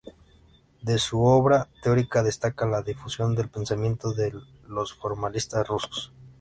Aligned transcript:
De 0.81 0.97
su 0.97 1.23
obra 1.23 1.69
teórica 1.83 2.23
destaca 2.23 2.65
la 2.65 2.81
difusión 2.81 3.35
del 3.35 3.49
pensamiento 3.49 4.13
de 4.13 4.33
los 4.67 4.95
formalistas 4.95 5.67
rusos. 5.67 6.11